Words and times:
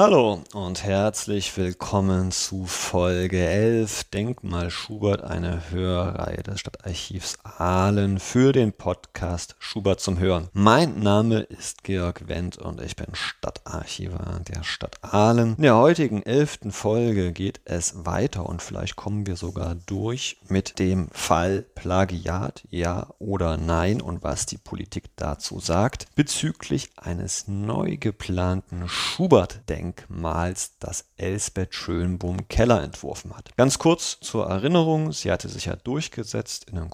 Hallo 0.00 0.44
und 0.54 0.84
herzlich 0.84 1.56
willkommen 1.56 2.30
zu 2.30 2.66
Folge 2.66 3.44
11 3.44 4.04
Denkmal 4.04 4.70
Schubert, 4.70 5.24
eine 5.24 5.72
Hörreihe 5.72 6.44
des 6.44 6.60
Stadtarchivs 6.60 7.38
Aalen 7.58 8.20
für 8.20 8.52
den 8.52 8.72
Podcast 8.72 9.56
Schubert 9.58 9.98
zum 9.98 10.20
Hören. 10.20 10.48
Mein 10.52 11.00
Name 11.00 11.40
ist 11.40 11.82
Georg 11.82 12.28
Wendt 12.28 12.56
und 12.56 12.80
ich 12.80 12.94
bin 12.94 13.14
Stadtarchivar 13.14 14.40
der 14.46 14.62
Stadt 14.62 15.02
Aalen. 15.02 15.56
In 15.56 15.62
der 15.62 15.76
heutigen 15.76 16.22
elften 16.22 16.70
Folge 16.70 17.32
geht 17.32 17.60
es 17.64 18.06
weiter 18.06 18.46
und 18.46 18.62
vielleicht 18.62 18.94
kommen 18.94 19.26
wir 19.26 19.34
sogar 19.34 19.74
durch 19.74 20.38
mit 20.48 20.78
dem 20.78 21.08
Fall 21.10 21.62
Plagiat, 21.74 22.62
ja 22.70 23.08
oder 23.18 23.56
nein 23.56 24.00
und 24.00 24.22
was 24.22 24.46
die 24.46 24.58
Politik 24.58 25.10
dazu 25.16 25.58
sagt, 25.58 26.06
bezüglich 26.14 26.90
eines 26.96 27.48
neu 27.48 27.96
geplanten 27.96 28.88
Schubert-Denkmals 28.88 29.98
Denkmals, 29.98 30.78
das 30.78 31.04
Elsbeth 31.16 31.74
Schönbohm-Keller 31.74 32.82
entworfen 32.82 33.36
hat. 33.36 33.56
Ganz 33.56 33.78
kurz 33.78 34.18
zur 34.20 34.46
Erinnerung, 34.46 35.12
sie 35.12 35.30
hatte 35.30 35.48
sich 35.48 35.66
ja 35.66 35.76
durchgesetzt 35.76 36.68
in 36.70 36.78
einem 36.78 36.90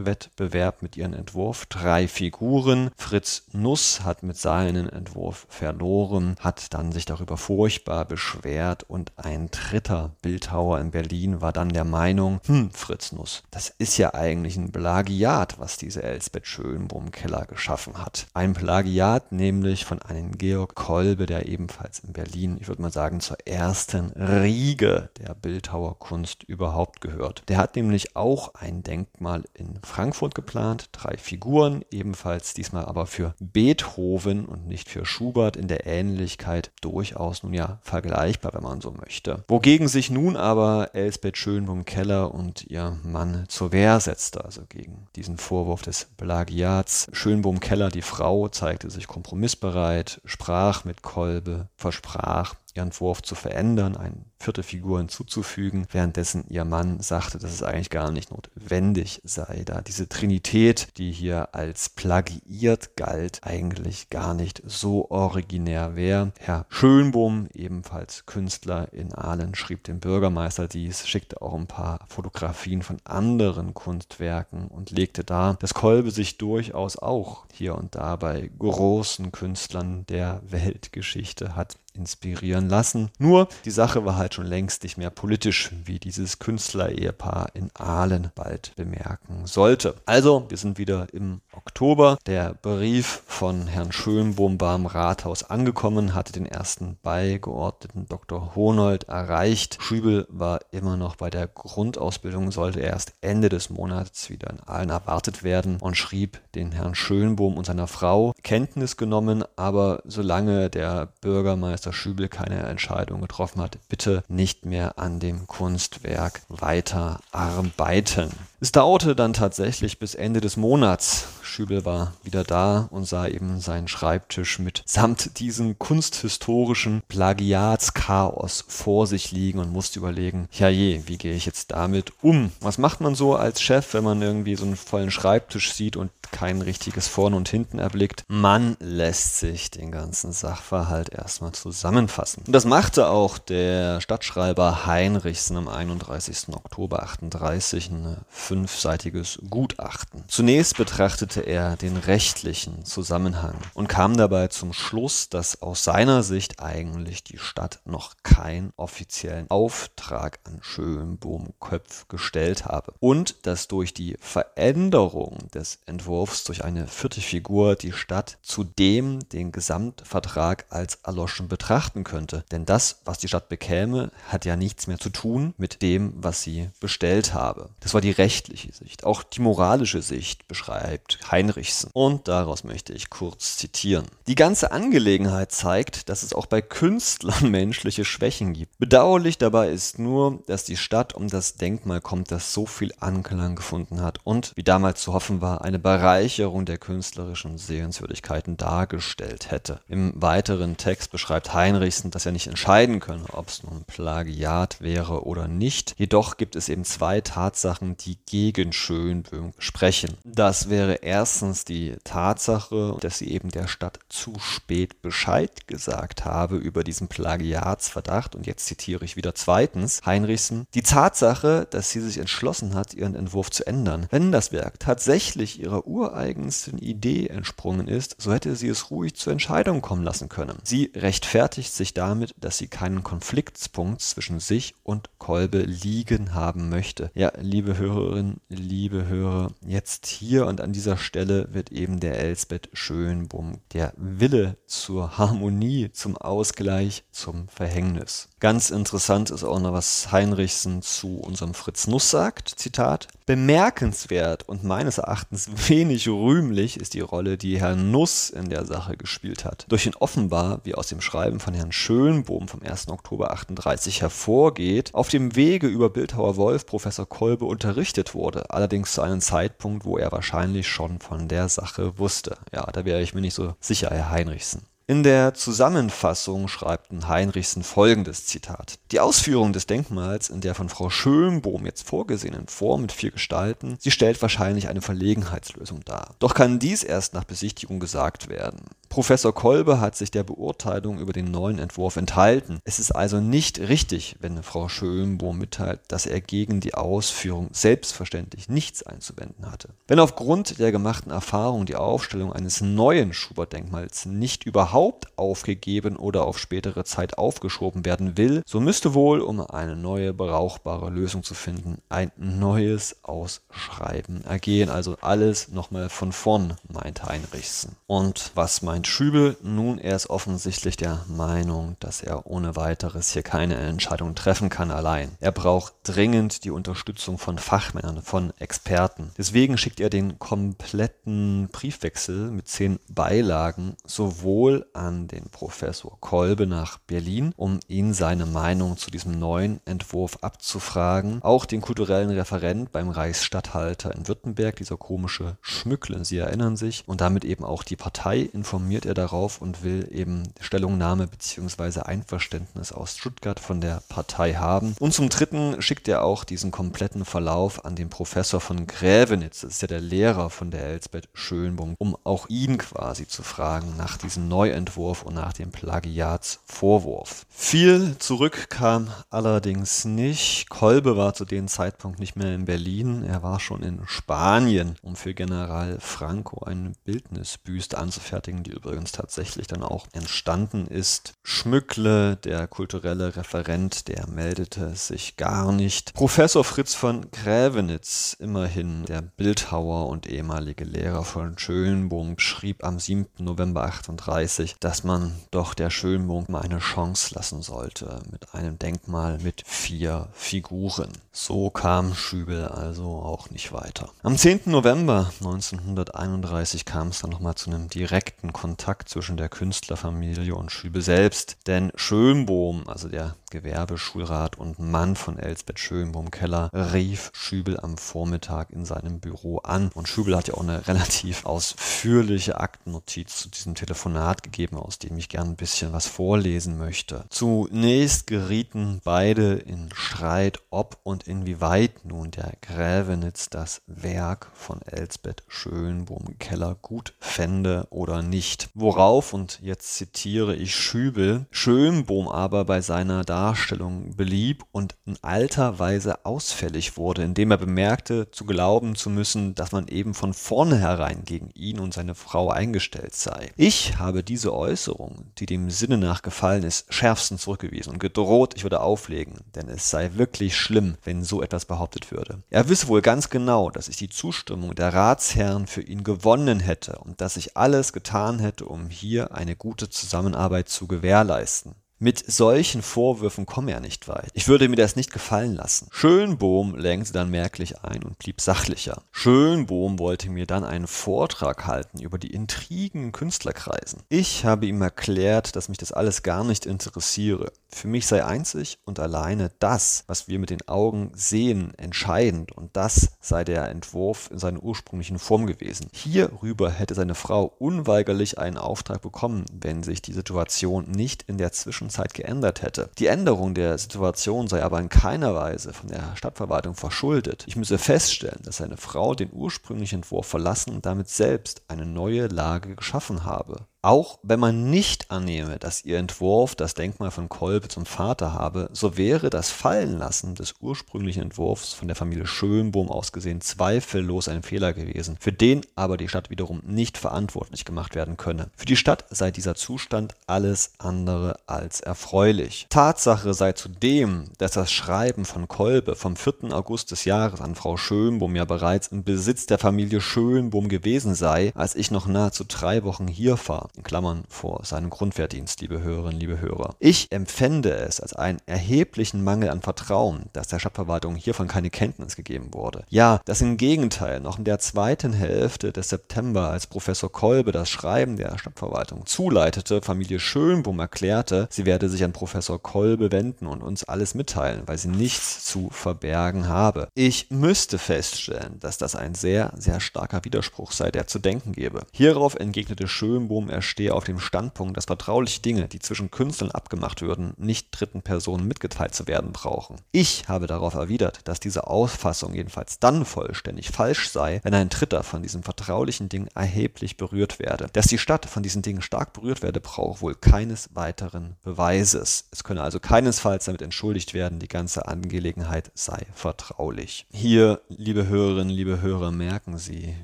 Kunstwettbewerb 0.00 0.82
mit 0.82 0.96
ihrem 0.96 1.12
Entwurf 1.12 1.66
Drei 1.66 2.08
Figuren. 2.08 2.90
Fritz 2.96 3.42
Nuss 3.52 4.02
hat 4.02 4.22
mit 4.22 4.38
seinem 4.38 4.88
Entwurf 4.88 5.46
verloren, 5.50 6.36
hat 6.40 6.72
dann 6.72 6.90
sich 6.90 7.04
darüber 7.04 7.36
furchtbar 7.36 8.06
beschwert 8.06 8.84
und 8.84 9.12
ein 9.16 9.50
dritter 9.50 10.12
Bildhauer 10.22 10.80
in 10.80 10.90
Berlin 10.90 11.42
war 11.42 11.52
dann 11.52 11.68
der 11.68 11.84
Meinung, 11.84 12.40
hm, 12.46 12.70
Fritz 12.70 13.12
Nuss, 13.12 13.42
das 13.50 13.68
ist 13.76 13.98
ja 13.98 14.14
eigentlich 14.14 14.56
ein 14.56 14.72
Plagiat, 14.72 15.58
was 15.58 15.76
diese 15.76 16.02
Elsbeth 16.02 16.46
Schönbohm-Keller 16.46 17.44
geschaffen 17.46 17.98
hat. 17.98 18.26
Ein 18.32 18.54
Plagiat 18.54 19.32
nämlich 19.32 19.84
von 19.84 20.00
einem 20.00 20.38
Georg 20.38 20.74
Kolbe, 20.74 21.26
der 21.26 21.46
ebenfalls 21.46 21.98
in 21.98 22.12
Berlin, 22.12 22.56
ich 22.58 22.68
würde 22.68 22.82
mal 22.82 22.92
sagen, 22.92 23.20
zur 23.20 23.36
ersten 23.46 24.10
Riege 24.12 25.10
der 25.18 25.34
Bildhauerkunst 25.34 26.44
überhaupt 26.44 27.00
gehört. 27.00 27.42
Der 27.48 27.58
hat 27.58 27.76
nämlich 27.76 28.16
auch 28.16 28.54
ein 28.54 28.82
Denkmal 28.82 29.44
in 29.54 29.78
Frankfurt 29.90 30.34
geplant, 30.34 30.88
drei 30.92 31.16
Figuren, 31.16 31.84
ebenfalls 31.90 32.54
diesmal 32.54 32.84
aber 32.84 33.06
für 33.06 33.34
Beethoven 33.40 34.46
und 34.46 34.66
nicht 34.66 34.88
für 34.88 35.04
Schubert 35.04 35.56
in 35.56 35.68
der 35.68 35.86
Ähnlichkeit 35.86 36.70
durchaus 36.80 37.42
nun 37.42 37.54
ja 37.54 37.78
vergleichbar, 37.82 38.54
wenn 38.54 38.62
man 38.62 38.80
so 38.80 38.92
möchte. 38.92 39.44
Wogegen 39.48 39.88
sich 39.88 40.10
nun 40.10 40.36
aber 40.36 40.90
Elsbeth 40.94 41.36
Schönbohm-Keller 41.36 42.32
und 42.32 42.64
ihr 42.64 42.96
Mann 43.02 43.44
zur 43.48 43.72
Wehr 43.72 44.00
setzte, 44.00 44.44
also 44.44 44.62
gegen 44.68 45.06
diesen 45.16 45.36
Vorwurf 45.36 45.82
des 45.82 46.06
Plagiats. 46.16 47.08
Schönbohm-Keller, 47.12 47.88
die 47.90 48.02
Frau, 48.02 48.48
zeigte 48.48 48.90
sich 48.90 49.06
kompromissbereit, 49.06 50.20
sprach 50.24 50.84
mit 50.84 51.02
Kolbe, 51.02 51.68
versprach 51.76 52.00
sprach, 52.10 52.54
ihren 52.76 52.90
Entwurf 52.90 53.22
zu 53.22 53.36
verändern, 53.36 53.96
eine 53.96 54.16
vierte 54.38 54.62
Figur 54.62 54.98
hinzuzufügen, 54.98 55.86
währenddessen 55.92 56.44
ihr 56.48 56.64
Mann 56.64 57.00
sagte, 57.00 57.38
dass 57.38 57.52
es 57.52 57.62
eigentlich 57.62 57.90
gar 57.90 58.10
nicht 58.10 58.30
notwendig 58.30 59.20
sei, 59.22 59.62
da 59.64 59.80
diese 59.80 60.08
Trinität, 60.08 60.88
die 60.96 61.12
hier 61.12 61.54
als 61.54 61.90
plagiiert 61.90 62.96
galt, 62.96 63.40
eigentlich 63.42 64.10
gar 64.10 64.34
nicht 64.34 64.62
so 64.66 65.10
originär 65.10 65.94
wäre. 65.94 66.32
Herr 66.38 66.66
Schönbohm, 66.68 67.48
ebenfalls 67.54 68.26
Künstler 68.26 68.92
in 68.92 69.14
Aalen, 69.14 69.54
schrieb 69.54 69.84
dem 69.84 70.00
Bürgermeister 70.00 70.66
dies, 70.66 71.06
schickte 71.06 71.42
auch 71.42 71.54
ein 71.54 71.66
paar 71.66 72.00
Fotografien 72.08 72.82
von 72.82 72.96
anderen 73.04 73.74
Kunstwerken 73.74 74.68
und 74.68 74.90
legte 74.90 75.22
dar, 75.22 75.54
dass 75.54 75.74
Kolbe 75.74 76.10
sich 76.10 76.38
durchaus 76.38 76.96
auch 76.96 77.46
hier 77.52 77.76
und 77.76 77.94
da 77.94 78.16
bei 78.16 78.50
großen 78.58 79.30
Künstlern 79.32 80.06
der 80.06 80.40
Weltgeschichte 80.44 81.54
hat 81.56 81.76
inspirieren 81.94 82.68
lassen. 82.68 83.10
Nur 83.18 83.48
die 83.64 83.70
Sache 83.70 84.04
war 84.04 84.16
halt 84.16 84.34
schon 84.34 84.46
längst 84.46 84.82
nicht 84.82 84.98
mehr 84.98 85.10
politisch, 85.10 85.70
wie 85.84 85.98
dieses 85.98 86.38
Künstlerehepaar 86.38 87.50
in 87.54 87.70
Aalen 87.74 88.30
bald 88.34 88.72
bemerken 88.76 89.46
sollte. 89.46 89.94
Also, 90.06 90.46
wir 90.48 90.56
sind 90.56 90.78
wieder 90.78 91.06
im 91.12 91.40
Oktober. 91.52 92.18
Der 92.26 92.54
Brief 92.54 93.22
von 93.26 93.66
Herrn 93.66 93.92
Schönbohm 93.92 94.60
war 94.60 94.76
im 94.76 94.86
Rathaus 94.86 95.44
angekommen, 95.44 96.14
hatte 96.14 96.32
den 96.32 96.46
ersten 96.46 96.98
Beigeordneten 97.02 98.06
Dr. 98.08 98.54
Honold 98.54 99.04
erreicht. 99.04 99.78
Schübel 99.80 100.26
war 100.28 100.60
immer 100.70 100.96
noch 100.96 101.16
bei 101.16 101.30
der 101.30 101.46
Grundausbildung, 101.46 102.50
sollte 102.52 102.80
erst 102.80 103.12
Ende 103.20 103.48
des 103.48 103.70
Monats 103.70 104.30
wieder 104.30 104.50
in 104.50 104.60
Aalen 104.60 104.90
erwartet 104.90 105.42
werden 105.42 105.78
und 105.80 105.96
schrieb 105.96 106.40
den 106.54 106.72
Herrn 106.72 106.94
Schönbohm 106.94 107.56
und 107.56 107.66
seiner 107.66 107.86
Frau 107.86 108.32
Kenntnis 108.42 108.96
genommen, 108.96 109.44
aber 109.56 110.02
solange 110.04 110.70
der 110.70 111.08
Bürgermeister 111.20 111.79
Meister 111.80 111.94
Schübel 111.94 112.28
keine 112.28 112.64
Entscheidung 112.64 113.22
getroffen 113.22 113.62
hat, 113.62 113.78
bitte 113.88 114.22
nicht 114.28 114.66
mehr 114.66 114.98
an 114.98 115.18
dem 115.18 115.46
Kunstwerk 115.46 116.42
weiter 116.50 117.20
arbeiten. 117.32 118.28
Es 118.60 118.70
dauerte 118.70 119.16
dann 119.16 119.32
tatsächlich 119.32 119.98
bis 119.98 120.14
Ende 120.14 120.42
des 120.42 120.58
Monats. 120.58 121.28
Schübel 121.40 121.86
war 121.86 122.12
wieder 122.22 122.44
da 122.44 122.86
und 122.90 123.06
sah 123.06 123.26
eben 123.26 123.60
seinen 123.60 123.88
Schreibtisch 123.88 124.58
mit 124.58 124.82
samt 124.84 125.38
diesem 125.40 125.78
kunsthistorischen 125.78 127.00
Plagiatschaos 127.08 128.66
vor 128.68 129.06
sich 129.06 129.32
liegen 129.32 129.58
und 129.58 129.72
musste 129.72 130.00
überlegen, 130.00 130.50
ja 130.52 130.68
je, 130.68 131.00
wie 131.06 131.16
gehe 131.16 131.34
ich 131.34 131.46
jetzt 131.46 131.70
damit 131.70 132.12
um? 132.20 132.52
Was 132.60 132.76
macht 132.76 133.00
man 133.00 133.14
so 133.14 133.34
als 133.34 133.62
Chef, 133.62 133.94
wenn 133.94 134.04
man 134.04 134.20
irgendwie 134.20 134.54
so 134.54 134.66
einen 134.66 134.76
vollen 134.76 135.10
Schreibtisch 135.10 135.72
sieht 135.72 135.96
und 135.96 136.10
kein 136.30 136.62
richtiges 136.62 137.08
Vorn 137.08 137.34
und 137.34 137.48
Hinten 137.48 137.78
erblickt? 137.78 138.24
Man 138.28 138.76
lässt 138.80 139.38
sich 139.38 139.70
den 139.70 139.90
ganzen 139.90 140.32
Sachverhalt 140.32 141.10
erstmal 141.10 141.52
zusammenfassen. 141.52 142.44
Und 142.46 142.52
das 142.52 142.64
machte 142.64 143.08
auch 143.08 143.38
der 143.38 144.00
Stadtschreiber 144.00 144.86
Heinrichsen 144.86 145.56
am 145.56 145.68
31. 145.68 146.54
Oktober 146.54 147.02
38 147.02 147.90
eine 147.90 148.18
fünfseitiges 148.28 149.40
Gutachten. 149.48 150.24
Zunächst 150.28 150.76
betrachtete 150.76 151.40
er 151.40 151.76
den 151.76 151.96
rechtlichen 151.96 152.84
Zusammenhang 152.84 153.56
und 153.74 153.88
kam 153.88 154.16
dabei 154.16 154.48
zum 154.48 154.72
Schluss, 154.72 155.28
dass 155.28 155.62
aus 155.62 155.84
seiner 155.84 156.22
Sicht 156.22 156.60
eigentlich 156.60 157.24
die 157.24 157.38
Stadt 157.38 157.80
noch 157.84 158.14
keinen 158.22 158.72
offiziellen 158.76 159.50
Auftrag 159.50 160.38
an 160.44 160.58
Schönbohm-Köpf 160.62 162.08
gestellt 162.08 162.66
habe 162.66 162.94
und 163.00 163.46
dass 163.46 163.68
durch 163.68 163.92
die 163.94 164.16
Veränderung 164.20 165.38
des 165.52 165.78
Entwurfs 165.86 166.19
durch 166.46 166.64
eine 166.64 166.86
vierte 166.86 167.20
Figur 167.20 167.76
die 167.76 167.92
Stadt 167.92 168.38
zudem 168.42 169.20
den 169.30 169.52
Gesamtvertrag 169.52 170.66
als 170.70 170.96
erloschen 171.02 171.48
betrachten 171.48 172.04
könnte. 172.04 172.44
Denn 172.50 172.66
das, 172.66 173.00
was 173.04 173.18
die 173.18 173.28
Stadt 173.28 173.48
bekäme, 173.48 174.10
hat 174.28 174.44
ja 174.44 174.56
nichts 174.56 174.86
mehr 174.86 174.98
zu 174.98 175.10
tun 175.10 175.54
mit 175.56 175.82
dem, 175.82 176.12
was 176.16 176.42
sie 176.42 176.70
bestellt 176.80 177.34
habe. 177.34 177.70
Das 177.80 177.94
war 177.94 178.00
die 178.00 178.10
rechtliche 178.10 178.72
Sicht, 178.72 179.04
auch 179.04 179.22
die 179.22 179.40
moralische 179.40 180.02
Sicht 180.02 180.48
beschreibt 180.48 181.18
Heinrichsen. 181.30 181.90
Und 181.92 182.28
daraus 182.28 182.64
möchte 182.64 182.92
ich 182.92 183.10
kurz 183.10 183.56
zitieren. 183.56 184.06
Die 184.26 184.34
ganze 184.34 184.72
Angelegenheit 184.72 185.52
zeigt, 185.52 186.08
dass 186.08 186.22
es 186.22 186.32
auch 186.32 186.46
bei 186.46 186.60
Künstlern 186.60 187.50
menschliche 187.50 188.04
Schwächen 188.04 188.52
gibt. 188.52 188.78
Bedauerlich 188.78 189.38
dabei 189.38 189.70
ist 189.70 189.98
nur, 189.98 190.42
dass 190.46 190.64
die 190.64 190.76
Stadt 190.76 191.14
um 191.14 191.28
das 191.28 191.54
Denkmal 191.56 192.00
kommt, 192.00 192.30
das 192.30 192.52
so 192.52 192.66
viel 192.66 192.92
Anklang 193.00 193.56
gefunden 193.56 194.02
hat 194.02 194.18
und, 194.24 194.52
wie 194.56 194.62
damals 194.62 195.00
zu 195.02 195.12
hoffen 195.12 195.40
war, 195.40 195.62
eine 195.62 195.78
Bereicherung 196.10 196.64
der 196.64 196.78
künstlerischen 196.78 197.56
Sehenswürdigkeiten 197.56 198.56
dargestellt 198.56 199.52
hätte. 199.52 199.80
Im 199.86 200.12
weiteren 200.16 200.76
Text 200.76 201.12
beschreibt 201.12 201.54
Heinrichsen, 201.54 202.10
dass 202.10 202.26
er 202.26 202.32
nicht 202.32 202.48
entscheiden 202.48 202.98
könne, 202.98 203.26
ob 203.32 203.46
es 203.46 203.62
nun 203.62 203.84
Plagiat 203.84 204.80
wäre 204.80 205.24
oder 205.24 205.46
nicht. 205.46 205.94
Jedoch 205.98 206.36
gibt 206.36 206.56
es 206.56 206.68
eben 206.68 206.84
zwei 206.84 207.20
Tatsachen, 207.20 207.96
die 207.96 208.18
gegen 208.26 208.72
Schönböhm 208.72 209.52
sprechen. 209.58 210.16
Das 210.24 210.68
wäre 210.68 210.94
erstens 210.94 211.64
die 211.64 211.94
Tatsache, 212.02 212.96
dass 213.00 213.18
sie 213.18 213.30
eben 213.30 213.50
der 213.50 213.68
Stadt 213.68 214.00
zu 214.08 214.34
spät 214.40 215.02
Bescheid 215.02 215.68
gesagt 215.68 216.24
habe 216.24 216.56
über 216.56 216.82
diesen 216.82 217.06
Plagiatsverdacht. 217.06 218.34
Und 218.34 218.48
jetzt 218.48 218.66
zitiere 218.66 219.04
ich 219.04 219.14
wieder 219.14 219.36
zweitens 219.36 220.00
Heinrichsen. 220.04 220.66
Die 220.74 220.82
Tatsache, 220.82 221.68
dass 221.70 221.90
sie 221.90 222.00
sich 222.00 222.18
entschlossen 222.18 222.74
hat, 222.74 222.94
ihren 222.94 223.14
Entwurf 223.14 223.52
zu 223.52 223.64
ändern. 223.64 224.08
Wenn 224.10 224.32
das 224.32 224.50
Werk 224.50 224.80
tatsächlich 224.80 225.60
ihrer 225.60 225.86
ureigensten 226.00 226.78
Idee 226.78 227.28
entsprungen 227.28 227.88
ist, 227.88 228.16
so 228.18 228.32
hätte 228.32 228.56
sie 228.56 228.68
es 228.68 228.90
ruhig 228.90 229.14
zur 229.14 229.32
Entscheidung 229.32 229.82
kommen 229.82 230.02
lassen 230.02 230.28
können. 230.28 230.58
Sie 230.64 230.90
rechtfertigt 230.94 231.72
sich 231.72 231.94
damit, 231.94 232.34
dass 232.38 232.58
sie 232.58 232.68
keinen 232.68 233.02
Konfliktspunkt 233.02 234.00
zwischen 234.00 234.40
sich 234.40 234.74
und 234.82 235.10
Kolbe 235.18 235.60
liegen 235.60 236.34
haben 236.34 236.68
möchte. 236.68 237.10
Ja, 237.14 237.32
liebe 237.40 237.76
Hörerinnen 237.76 238.40
liebe 238.48 239.06
Hörer, 239.06 239.52
jetzt 239.66 240.06
hier 240.06 240.46
und 240.46 240.60
an 240.60 240.72
dieser 240.72 240.96
Stelle 240.96 241.52
wird 241.52 241.70
eben 241.70 242.00
der 242.00 242.18
Elsbeth 242.18 242.68
Schönbohm 242.72 243.58
der 243.72 243.92
Wille 243.96 244.56
zur 244.66 245.18
Harmonie, 245.18 245.90
zum 245.92 246.16
Ausgleich, 246.16 247.04
zum 247.10 247.48
Verhängnis. 247.48 248.29
Ganz 248.40 248.70
interessant 248.70 249.28
ist 249.28 249.44
auch 249.44 249.60
noch, 249.60 249.74
was 249.74 250.12
Heinrichsen 250.12 250.80
zu 250.80 251.18
unserem 251.18 251.52
Fritz 251.52 251.86
Nuss 251.86 252.08
sagt. 252.08 252.48
Zitat: 252.48 253.06
Bemerkenswert 253.26 254.48
und 254.48 254.64
meines 254.64 254.96
Erachtens 254.96 255.50
wenig 255.68 256.08
rühmlich 256.08 256.78
ist 256.78 256.94
die 256.94 257.00
Rolle, 257.00 257.36
die 257.36 257.60
Herr 257.60 257.76
Nuss 257.76 258.30
in 258.30 258.48
der 258.48 258.64
Sache 258.64 258.96
gespielt 258.96 259.44
hat. 259.44 259.66
Durch 259.68 259.84
den 259.84 259.94
offenbar, 259.94 260.60
wie 260.64 260.74
aus 260.74 260.88
dem 260.88 261.02
Schreiben 261.02 261.38
von 261.38 261.52
Herrn 261.52 261.70
Schönbohm 261.70 262.48
vom 262.48 262.62
1. 262.62 262.88
Oktober 262.88 263.30
38 263.30 264.00
hervorgeht, 264.00 264.94
auf 264.94 265.10
dem 265.10 265.36
Wege 265.36 265.66
über 265.66 265.90
Bildhauer 265.90 266.36
Wolf 266.36 266.64
Professor 266.64 267.06
Kolbe 267.06 267.44
unterrichtet 267.44 268.14
wurde, 268.14 268.48
allerdings 268.48 268.94
zu 268.94 269.02
einem 269.02 269.20
Zeitpunkt, 269.20 269.84
wo 269.84 269.98
er 269.98 270.12
wahrscheinlich 270.12 270.66
schon 270.66 270.98
von 270.98 271.28
der 271.28 271.50
Sache 271.50 271.98
wusste. 271.98 272.38
Ja, 272.54 272.64
da 272.72 272.86
wäre 272.86 273.02
ich 273.02 273.12
mir 273.12 273.20
nicht 273.20 273.34
so 273.34 273.54
sicher, 273.60 273.90
Herr 273.90 274.08
Heinrichsen. 274.08 274.69
In 274.90 275.04
der 275.04 275.34
Zusammenfassung 275.34 276.48
schreibt 276.48 276.90
Heinrichsen 277.06 277.62
folgendes 277.62 278.26
Zitat. 278.26 278.80
Die 278.90 278.98
Ausführung 278.98 279.52
des 279.52 279.66
Denkmals 279.66 280.28
in 280.28 280.40
der 280.40 280.56
von 280.56 280.68
Frau 280.68 280.90
Schönbohm 280.90 281.64
jetzt 281.64 281.86
vorgesehenen 281.86 282.48
Form 282.48 282.80
mit 282.80 282.90
vier 282.90 283.12
Gestalten, 283.12 283.76
sie 283.78 283.92
stellt 283.92 284.20
wahrscheinlich 284.20 284.66
eine 284.66 284.82
Verlegenheitslösung 284.82 285.84
dar. 285.84 286.16
Doch 286.18 286.34
kann 286.34 286.58
dies 286.58 286.82
erst 286.82 287.14
nach 287.14 287.22
Besichtigung 287.22 287.78
gesagt 287.78 288.28
werden. 288.28 288.62
Professor 289.00 289.34
Kolbe 289.34 289.80
hat 289.80 289.96
sich 289.96 290.10
der 290.10 290.24
Beurteilung 290.24 290.98
über 290.98 291.14
den 291.14 291.30
neuen 291.30 291.58
Entwurf 291.58 291.96
enthalten. 291.96 292.60
Es 292.64 292.78
ist 292.78 292.90
also 292.90 293.18
nicht 293.18 293.58
richtig, 293.58 294.16
wenn 294.20 294.42
Frau 294.42 294.68
Schönbohm 294.68 295.38
mitteilt, 295.38 295.80
dass 295.88 296.04
er 296.04 296.20
gegen 296.20 296.60
die 296.60 296.74
Ausführung 296.74 297.48
selbstverständlich 297.50 298.50
nichts 298.50 298.82
einzuwenden 298.82 299.50
hatte. 299.50 299.70
Wenn 299.88 300.00
aufgrund 300.00 300.58
der 300.58 300.70
gemachten 300.70 301.10
Erfahrung 301.10 301.64
die 301.64 301.76
Aufstellung 301.76 302.30
eines 302.30 302.60
neuen 302.60 303.14
Schubert-Denkmals 303.14 304.04
nicht 304.04 304.44
überhaupt 304.44 305.06
aufgegeben 305.16 305.96
oder 305.96 306.26
auf 306.26 306.38
spätere 306.38 306.84
Zeit 306.84 307.16
aufgeschoben 307.16 307.86
werden 307.86 308.18
will, 308.18 308.42
so 308.44 308.60
müsste 308.60 308.92
wohl, 308.92 309.22
um 309.22 309.40
eine 309.40 309.76
neue 309.76 310.12
brauchbare 310.12 310.90
Lösung 310.90 311.22
zu 311.22 311.32
finden, 311.32 311.78
ein 311.88 312.12
neues 312.18 312.96
Ausschreiben 313.02 314.26
ergehen. 314.26 314.68
Also 314.68 314.98
alles 315.00 315.48
nochmal 315.48 315.88
von 315.88 316.12
vorn, 316.12 316.58
meint 316.68 317.02
Heinrichsen. 317.06 317.76
Und 317.86 318.32
was 318.34 318.60
meint 318.60 318.89
Schübel? 318.90 319.36
Nun, 319.42 319.78
er 319.78 319.94
ist 319.94 320.10
offensichtlich 320.10 320.76
der 320.76 321.04
Meinung, 321.06 321.76
dass 321.78 322.02
er 322.02 322.26
ohne 322.26 322.56
weiteres 322.56 323.12
hier 323.12 323.22
keine 323.22 323.54
Entscheidung 323.54 324.14
treffen 324.16 324.48
kann 324.48 324.70
allein. 324.72 325.12
Er 325.20 325.30
braucht 325.30 325.74
dringend 325.84 326.44
die 326.44 326.50
Unterstützung 326.50 327.16
von 327.16 327.38
Fachmännern, 327.38 328.02
von 328.02 328.32
Experten. 328.38 329.12
Deswegen 329.16 329.56
schickt 329.58 329.78
er 329.80 329.90
den 329.90 330.18
kompletten 330.18 331.48
Briefwechsel 331.52 332.30
mit 332.30 332.48
zehn 332.48 332.80
Beilagen 332.88 333.76
sowohl 333.86 334.66
an 334.72 335.06
den 335.06 335.30
Professor 335.30 335.96
Kolbe 336.00 336.46
nach 336.46 336.78
Berlin, 336.78 337.32
um 337.36 337.60
ihn 337.68 337.94
seine 337.94 338.26
Meinung 338.26 338.76
zu 338.76 338.90
diesem 338.90 339.18
neuen 339.18 339.60
Entwurf 339.66 340.18
abzufragen, 340.20 341.22
auch 341.22 341.46
den 341.46 341.60
kulturellen 341.60 342.10
Referent 342.10 342.72
beim 342.72 342.88
Reichsstatthalter 342.88 343.94
in 343.94 344.08
Württemberg, 344.08 344.56
dieser 344.56 344.76
komische 344.76 345.36
Schmückle, 345.40 346.04
Sie 346.04 346.18
erinnern 346.18 346.56
sich, 346.56 346.82
und 346.86 347.00
damit 347.00 347.24
eben 347.24 347.44
auch 347.44 347.62
die 347.62 347.76
Partei 347.76 348.18
informieren 348.20 348.69
informiert 348.70 348.86
er 348.86 348.94
darauf 348.94 349.42
und 349.42 349.64
will 349.64 349.88
eben 349.90 350.32
Stellungnahme 350.38 351.08
bzw. 351.08 351.80
Einverständnis 351.80 352.70
aus 352.70 352.96
Stuttgart 352.96 353.40
von 353.40 353.60
der 353.60 353.82
Partei 353.88 354.34
haben. 354.34 354.76
Und 354.78 354.94
zum 354.94 355.08
Dritten 355.08 355.60
schickt 355.60 355.88
er 355.88 356.04
auch 356.04 356.22
diesen 356.22 356.52
kompletten 356.52 357.04
Verlauf 357.04 357.64
an 357.64 357.74
den 357.74 357.90
Professor 357.90 358.40
von 358.40 358.68
Grävenitz, 358.68 359.40
das 359.40 359.54
ist 359.54 359.62
ja 359.62 359.66
der 359.66 359.80
Lehrer 359.80 360.30
von 360.30 360.52
der 360.52 360.62
Elsbeth 360.66 361.08
Schönbohm, 361.14 361.74
um 361.78 361.96
auch 362.04 362.28
ihn 362.28 362.58
quasi 362.58 363.08
zu 363.08 363.24
fragen 363.24 363.74
nach 363.76 363.96
diesem 363.96 364.28
Neuentwurf 364.28 365.02
und 365.02 365.14
nach 365.14 365.32
dem 365.32 365.50
Plagiatsvorwurf. 365.50 367.26
Viel 367.28 367.98
zurück 367.98 368.50
kam 368.50 368.92
allerdings 369.10 369.84
nicht. 369.84 370.48
Kolbe 370.48 370.96
war 370.96 371.14
zu 371.14 371.24
dem 371.24 371.48
Zeitpunkt 371.48 371.98
nicht 371.98 372.14
mehr 372.14 372.36
in 372.36 372.44
Berlin, 372.44 373.02
er 373.02 373.24
war 373.24 373.40
schon 373.40 373.64
in 373.64 373.80
Spanien, 373.86 374.76
um 374.82 374.94
für 374.94 375.12
General 375.12 375.78
Franco 375.80 376.44
eine 376.44 376.72
Bildnisbüste 376.84 377.76
anzufertigen, 377.76 378.44
die 378.44 378.59
übrigens 378.60 378.92
tatsächlich 378.92 379.46
dann 379.46 379.62
auch 379.62 379.86
entstanden 379.92 380.66
ist. 380.66 381.14
Schmückle, 381.22 382.16
der 382.16 382.46
kulturelle 382.46 383.16
Referent, 383.16 383.88
der 383.88 384.06
meldete 384.06 384.76
sich 384.76 385.16
gar 385.16 385.50
nicht. 385.50 385.94
Professor 385.94 386.44
Fritz 386.44 386.74
von 386.74 387.10
Grävenitz, 387.10 388.14
immerhin 388.18 388.84
der 388.84 389.00
Bildhauer 389.00 389.88
und 389.88 390.06
ehemalige 390.06 390.64
Lehrer 390.64 391.04
von 391.04 391.38
Schönbohm, 391.38 392.18
schrieb 392.18 392.62
am 392.64 392.78
7. 392.78 393.06
November 393.18 393.64
38, 393.64 394.56
dass 394.60 394.84
man 394.84 395.14
doch 395.30 395.54
der 395.54 395.70
Schönbohm 395.70 396.26
mal 396.28 396.42
eine 396.42 396.58
Chance 396.58 397.14
lassen 397.14 397.40
sollte 397.40 398.00
mit 398.10 398.34
einem 398.34 398.58
Denkmal 398.58 399.18
mit 399.22 399.42
vier 399.46 400.08
Figuren. 400.12 400.92
So 401.12 401.48
kam 401.48 401.94
Schübel 401.94 402.44
also 402.46 402.84
auch 402.84 403.30
nicht 403.30 403.52
weiter. 403.52 403.90
Am 404.02 404.18
10. 404.18 404.42
November 404.46 405.10
1931 405.20 406.66
kam 406.66 406.88
es 406.88 407.00
dann 407.00 407.10
nochmal 407.10 407.36
zu 407.36 407.50
einem 407.50 407.68
direkten 407.68 408.32
Kontakt 408.32 408.49
zwischen 408.58 409.16
der 409.16 409.28
Künstlerfamilie 409.28 410.34
und 410.34 410.50
Schübe 410.50 410.82
selbst. 410.82 411.36
Denn 411.46 411.72
Schönbohm, 411.74 412.68
also 412.68 412.88
der 412.88 413.16
Gewerbeschulrat 413.30 414.36
und 414.38 414.58
Mann 414.58 414.96
von 414.96 415.18
Elsbeth 415.18 415.58
Schönbohm-Keller, 415.58 416.50
rief 416.52 417.10
Schübel 417.14 417.58
am 417.60 417.78
Vormittag 417.78 418.50
in 418.50 418.64
seinem 418.64 419.00
Büro 419.00 419.38
an. 419.38 419.70
Und 419.74 419.88
Schübel 419.88 420.16
hat 420.16 420.28
ja 420.28 420.34
auch 420.34 420.42
eine 420.42 420.66
relativ 420.66 421.24
ausführliche 421.24 422.40
Aktennotiz 422.40 423.16
zu 423.16 423.28
diesem 423.28 423.54
Telefonat 423.54 424.22
gegeben, 424.22 424.56
aus 424.56 424.78
dem 424.78 424.98
ich 424.98 425.08
gern 425.08 425.28
ein 425.28 425.36
bisschen 425.36 425.72
was 425.72 425.86
vorlesen 425.86 426.58
möchte. 426.58 427.04
Zunächst 427.10 428.06
gerieten 428.06 428.80
beide 428.84 429.34
in 429.34 429.68
Streit, 429.74 430.40
ob 430.50 430.78
und 430.82 431.06
inwieweit 431.06 431.84
nun 431.84 432.10
der 432.10 432.32
Grävenitz 432.40 433.30
das 433.30 433.62
Werk 433.66 434.28
von 434.34 434.60
Elsbeth 434.62 435.22
Schönbohm-Keller 435.28 436.56
gut 436.60 436.94
fände 437.10 437.66
oder 437.70 438.02
nicht. 438.02 438.48
Worauf, 438.54 439.12
und 439.12 439.40
jetzt 439.42 439.74
zitiere 439.74 440.34
ich 440.34 440.54
Schübel, 440.54 441.26
Schönbohm 441.30 442.08
aber 442.08 442.44
bei 442.44 442.60
seiner 442.60 443.04
Darstellung 443.04 443.96
blieb 443.96 444.44
und 444.52 444.76
in 444.86 444.96
alter 445.02 445.58
Weise 445.58 446.04
ausfällig 446.04 446.76
wurde, 446.76 447.02
indem 447.02 447.30
er 447.30 447.38
bemerkte, 447.38 448.10
zu 448.10 448.24
glauben 448.24 448.76
zu 448.76 448.90
müssen, 448.90 449.34
dass 449.34 449.52
man 449.52 449.68
eben 449.68 449.94
von 449.94 450.14
vornherein 450.14 451.04
gegen 451.04 451.30
ihn 451.34 451.58
und 451.58 451.74
seine 451.74 451.94
Frau 451.94 452.30
eingestellt 452.30 452.94
sei. 452.94 453.32
Ich 453.36 453.78
habe 453.78 454.02
diese 454.02 454.34
Äußerung, 454.34 455.10
die 455.18 455.26
dem 455.26 455.50
Sinne 455.50 455.78
nach 455.78 456.02
gefallen 456.02 456.44
ist, 456.44 456.72
schärfstens 456.72 457.22
zurückgewiesen 457.22 457.72
und 457.72 457.78
gedroht, 457.78 458.34
ich 458.36 458.44
würde 458.44 458.60
auflegen, 458.60 459.14
denn 459.34 459.48
es 459.48 459.70
sei 459.70 459.90
wirklich 459.94 460.36
schlimm, 460.36 460.76
wenn 460.84 461.02
so 461.02 461.22
etwas 461.22 461.44
behauptet 461.44 461.90
würde. 461.90 462.22
Er 462.30 462.48
wisse 462.48 462.68
wohl 462.68 462.82
ganz 462.82 463.10
genau, 463.10 463.50
dass 463.50 463.68
ich 463.68 463.76
die 463.76 463.88
Zustimmung 463.88 464.54
der 464.54 464.72
Ratsherren 464.72 465.46
für 465.46 465.62
ihn 465.62 465.84
gewonnen 465.84 466.40
hätte 466.40 466.78
und 466.78 466.99
dass 467.00 467.16
ich 467.16 467.36
alles 467.36 467.72
getan 467.72 468.18
hätte, 468.18 468.44
um 468.44 468.68
hier 468.68 469.14
eine 469.14 469.36
gute 469.36 469.70
Zusammenarbeit 469.70 470.48
zu 470.48 470.66
gewährleisten. 470.66 471.54
Mit 471.82 472.04
solchen 472.12 472.60
Vorwürfen 472.60 473.24
komme 473.24 473.52
er 473.52 473.60
nicht 473.60 473.88
weit. 473.88 474.10
Ich 474.12 474.28
würde 474.28 474.50
mir 474.50 474.56
das 474.56 474.76
nicht 474.76 474.92
gefallen 474.92 475.34
lassen. 475.34 475.66
Schönbohm 475.70 476.54
lenkte 476.54 476.92
dann 476.92 477.08
merklich 477.08 477.62
ein 477.62 477.82
und 477.84 477.98
blieb 477.98 478.20
sachlicher. 478.20 478.82
Schönbohm 478.90 479.78
wollte 479.78 480.10
mir 480.10 480.26
dann 480.26 480.44
einen 480.44 480.66
Vortrag 480.66 481.46
halten 481.46 481.80
über 481.80 481.96
die 481.96 482.12
Intrigen 482.12 482.82
in 482.82 482.92
Künstlerkreisen. 482.92 483.82
Ich 483.88 484.26
habe 484.26 484.44
ihm 484.44 484.60
erklärt, 484.60 485.36
dass 485.36 485.48
mich 485.48 485.56
das 485.56 485.72
alles 485.72 486.02
gar 486.02 486.22
nicht 486.22 486.44
interessiere. 486.44 487.32
Für 487.52 487.68
mich 487.68 487.86
sei 487.86 488.04
einzig 488.04 488.58
und 488.64 488.78
alleine 488.78 489.30
das, 489.38 489.84
was 489.86 490.08
wir 490.08 490.18
mit 490.18 490.30
den 490.30 490.46
Augen 490.48 490.92
sehen, 490.94 491.52
entscheidend 491.56 492.32
und 492.32 492.56
das 492.56 492.92
sei 493.00 493.24
der 493.24 493.48
Entwurf 493.48 494.10
in 494.10 494.18
seiner 494.18 494.42
ursprünglichen 494.42 494.98
Form 494.98 495.26
gewesen. 495.26 495.68
Hierüber 495.72 496.50
hätte 496.50 496.74
seine 496.74 496.94
Frau 496.94 497.24
unweigerlich 497.38 498.18
einen 498.18 498.38
Auftrag 498.38 498.82
bekommen, 498.82 499.24
wenn 499.32 499.62
sich 499.62 499.82
die 499.82 499.92
Situation 499.92 500.70
nicht 500.70 501.02
in 501.02 501.18
der 501.18 501.32
Zwischenzeit 501.32 501.94
geändert 501.94 502.42
hätte. 502.42 502.70
Die 502.78 502.86
Änderung 502.86 503.34
der 503.34 503.58
Situation 503.58 504.28
sei 504.28 504.42
aber 504.42 504.60
in 504.60 504.68
keiner 504.68 505.14
Weise 505.14 505.52
von 505.52 505.68
der 505.68 505.96
Stadtverwaltung 505.96 506.54
verschuldet. 506.54 507.24
Ich 507.26 507.36
müsse 507.36 507.58
feststellen, 507.58 508.20
dass 508.24 508.38
seine 508.38 508.56
Frau 508.56 508.94
den 508.94 509.10
ursprünglichen 509.12 509.76
Entwurf 509.76 510.06
verlassen 510.06 510.54
und 510.54 510.66
damit 510.66 510.88
selbst 510.88 511.42
eine 511.48 511.66
neue 511.66 512.06
Lage 512.06 512.54
geschaffen 512.54 513.04
habe. 513.04 513.46
Auch 513.62 513.98
wenn 514.02 514.20
man 514.20 514.48
nicht 514.48 514.90
annehme, 514.90 515.38
dass 515.38 515.66
ihr 515.66 515.76
Entwurf 515.76 516.34
das 516.34 516.54
Denkmal 516.54 516.90
von 516.90 517.10
Kolbe 517.10 517.48
zum 517.48 517.66
Vater 517.66 518.14
habe, 518.14 518.48
so 518.54 518.78
wäre 518.78 519.10
das 519.10 519.28
Fallenlassen 519.28 520.14
des 520.14 520.36
ursprünglichen 520.40 521.02
Entwurfs 521.02 521.52
von 521.52 521.68
der 521.68 521.76
Familie 521.76 522.06
Schönbohm 522.06 522.70
aus 522.70 522.90
gesehen 522.90 523.20
zweifellos 523.20 524.08
ein 524.08 524.22
Fehler 524.22 524.54
gewesen, 524.54 524.96
für 524.98 525.12
den 525.12 525.42
aber 525.56 525.76
die 525.76 525.88
Stadt 525.88 526.08
wiederum 526.08 526.40
nicht 526.46 526.78
verantwortlich 526.78 527.44
gemacht 527.44 527.74
werden 527.74 527.98
könne. 527.98 528.30
Für 528.34 528.46
die 528.46 528.56
Stadt 528.56 528.86
sei 528.88 529.10
dieser 529.10 529.34
Zustand 529.34 529.94
alles 530.06 530.52
andere 530.56 531.16
als 531.26 531.60
erfreulich. 531.60 532.46
Tatsache 532.48 533.12
sei 533.12 533.32
zudem, 533.32 534.04
dass 534.16 534.32
das 534.32 534.50
Schreiben 534.50 535.04
von 535.04 535.28
Kolbe 535.28 535.76
vom 535.76 535.96
4. 535.96 536.32
August 536.32 536.70
des 536.70 536.86
Jahres 536.86 537.20
an 537.20 537.34
Frau 537.34 537.58
Schönbohm 537.58 538.16
ja 538.16 538.24
bereits 538.24 538.68
im 538.68 538.84
Besitz 538.84 539.26
der 539.26 539.38
Familie 539.38 539.82
Schönbohm 539.82 540.48
gewesen 540.48 540.94
sei, 540.94 541.32
als 541.34 541.54
ich 541.54 541.70
noch 541.70 541.86
nahezu 541.86 542.24
drei 542.26 542.64
Wochen 542.64 542.88
hier 542.88 543.18
war. 543.26 543.49
In 543.56 543.62
Klammern 543.62 544.04
vor 544.08 544.44
seinem 544.44 544.70
Grundwehrdienst, 544.70 545.40
liebe 545.40 545.62
Hörerinnen, 545.62 546.00
liebe 546.00 546.20
Hörer. 546.20 546.54
Ich 546.58 546.90
empfände 546.90 547.52
es 547.52 547.80
als 547.80 547.94
einen 547.94 548.20
erheblichen 548.26 549.02
Mangel 549.04 549.30
an 549.30 549.42
Vertrauen, 549.42 550.06
dass 550.12 550.28
der 550.28 550.38
Stadtverwaltung 550.38 550.96
hiervon 550.96 551.28
keine 551.28 551.50
Kenntnis 551.50 551.96
gegeben 551.96 552.32
wurde. 552.32 552.64
Ja, 552.68 553.00
dass 553.04 553.20
im 553.20 553.36
Gegenteil 553.36 554.00
noch 554.00 554.18
in 554.18 554.24
der 554.24 554.38
zweiten 554.38 554.92
Hälfte 554.92 555.52
des 555.52 555.68
September, 555.68 556.30
als 556.30 556.46
Professor 556.46 556.90
Kolbe 556.90 557.32
das 557.32 557.48
Schreiben 557.48 557.96
der 557.96 558.18
Stadtverwaltung 558.18 558.86
zuleitete, 558.86 559.62
Familie 559.62 560.00
Schönbohm 560.00 560.58
erklärte, 560.58 561.28
sie 561.30 561.46
werde 561.46 561.68
sich 561.68 561.84
an 561.84 561.92
Professor 561.92 562.40
Kolbe 562.42 562.92
wenden 562.92 563.26
und 563.26 563.42
uns 563.42 563.64
alles 563.64 563.94
mitteilen, 563.94 564.42
weil 564.46 564.58
sie 564.58 564.68
nichts 564.68 565.24
zu 565.24 565.48
verbergen 565.50 566.28
habe. 566.28 566.68
Ich 566.74 567.10
müsste 567.10 567.58
feststellen, 567.58 568.38
dass 568.40 568.58
das 568.58 568.74
ein 568.74 568.94
sehr, 568.94 569.32
sehr 569.36 569.60
starker 569.60 570.04
Widerspruch 570.04 570.52
sei, 570.52 570.70
der 570.70 570.86
zu 570.86 570.98
denken 570.98 571.32
gebe. 571.32 571.62
Hierauf 571.72 572.14
entgegnete 572.14 572.68
Schönbohm, 572.68 573.30
stehe 573.42 573.74
auf 573.74 573.84
dem 573.84 574.00
Standpunkt, 574.00 574.56
dass 574.56 574.66
vertrauliche 574.66 575.20
Dinge, 575.20 575.48
die 575.48 575.58
zwischen 575.58 575.90
Künstlern 575.90 576.30
abgemacht 576.30 576.82
würden, 576.82 577.14
nicht 577.16 577.48
dritten 577.52 577.82
Personen 577.82 578.26
mitgeteilt 578.26 578.74
zu 578.74 578.86
werden 578.86 579.12
brauchen. 579.12 579.56
Ich 579.72 580.08
habe 580.08 580.26
darauf 580.26 580.54
erwidert, 580.54 581.00
dass 581.04 581.20
diese 581.20 581.46
Auffassung 581.46 582.14
jedenfalls 582.14 582.58
dann 582.58 582.84
vollständig 582.84 583.50
falsch 583.50 583.90
sei, 583.90 584.20
wenn 584.22 584.34
ein 584.34 584.48
Dritter 584.48 584.82
von 584.82 585.02
diesem 585.02 585.22
vertraulichen 585.22 585.88
Ding 585.88 586.08
erheblich 586.14 586.76
berührt 586.76 587.18
werde. 587.18 587.48
Dass 587.52 587.66
die 587.66 587.78
Stadt 587.78 588.06
von 588.06 588.22
diesen 588.22 588.42
Dingen 588.42 588.62
stark 588.62 588.92
berührt 588.92 589.22
werde, 589.22 589.40
braucht 589.40 589.82
wohl 589.82 589.94
keines 589.94 590.50
weiteren 590.54 591.16
Beweises. 591.22 592.08
Es 592.10 592.24
könne 592.24 592.42
also 592.42 592.60
keinesfalls 592.60 593.24
damit 593.24 593.42
entschuldigt 593.42 593.94
werden, 593.94 594.18
die 594.18 594.28
ganze 594.28 594.68
Angelegenheit 594.68 595.50
sei 595.54 595.86
vertraulich. 595.94 596.86
Hier, 596.90 597.40
liebe 597.48 597.86
Hörerinnen, 597.86 598.30
liebe 598.30 598.60
Hörer, 598.60 598.90
merken 598.90 599.38
Sie, 599.38 599.74